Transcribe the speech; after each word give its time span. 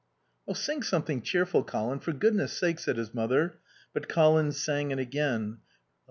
'""Sing 0.51 0.81
something 0.81 1.21
cheerful, 1.21 1.63
Colin, 1.63 1.99
for 1.99 2.11
Goodness 2.11 2.53
sake," 2.53 2.79
said 2.79 2.97
his 2.97 3.13
mother. 3.13 3.59
But 3.93 4.09
Colin 4.09 4.51
sang 4.51 4.89
it 4.89 4.97
again. 4.97 5.59